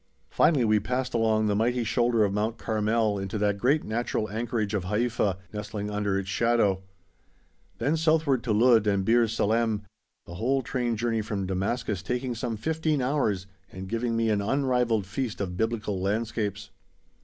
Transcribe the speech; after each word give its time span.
Finally 0.31 0.65
we 0.65 0.79
passed 0.79 1.13
along 1.13 1.45
the 1.45 1.55
mighty 1.55 1.83
shoulder 1.83 2.23
of 2.23 2.33
Mount 2.33 2.57
Carmel 2.57 3.19
into 3.19 3.37
that 3.37 3.59
great 3.59 3.83
natural 3.83 4.27
anchorage 4.31 4.73
of 4.73 4.85
Haifa, 4.85 5.37
nestling 5.53 5.91
under 5.91 6.17
its 6.17 6.27
shadow; 6.27 6.81
then 7.77 7.95
southward 7.95 8.43
to 8.45 8.51
Ludd 8.51 8.87
and 8.87 9.05
Bir 9.05 9.27
Salem 9.27 9.83
the 10.25 10.33
whole 10.41 10.63
train 10.63 10.97
journey 10.97 11.21
from 11.21 11.45
Damascus 11.45 12.01
taking 12.01 12.33
some 12.33 12.57
fifteen 12.57 12.99
hours 12.99 13.45
and 13.71 13.87
giving 13.87 14.15
me 14.17 14.31
an 14.31 14.41
unrivalled 14.41 15.05
feast 15.05 15.39
of 15.39 15.55
Biblical 15.55 16.01
landscapes. 16.01 16.71